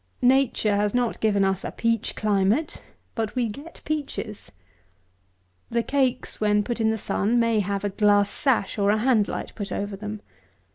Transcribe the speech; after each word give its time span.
Nature 0.23 0.77
has 0.77 0.95
not 0.95 1.19
given 1.19 1.43
us 1.45 1.63
a 1.63 1.69
peach 1.69 2.15
climate; 2.15 2.83
but 3.13 3.35
we 3.35 3.47
get 3.47 3.81
peaches. 3.85 4.51
The 5.69 5.83
cakes, 5.83 6.41
when 6.41 6.63
put 6.63 6.81
in 6.81 6.89
the 6.89 6.97
sun, 6.97 7.39
may 7.39 7.59
have 7.59 7.83
a 7.83 7.89
glass 7.89 8.31
sash, 8.31 8.79
or 8.79 8.89
a 8.89 8.97
hand 8.97 9.27
light, 9.27 9.53
put 9.53 9.71
over 9.71 9.95
them. 9.95 10.23